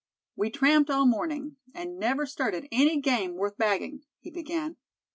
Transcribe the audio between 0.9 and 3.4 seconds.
morning, and never started any game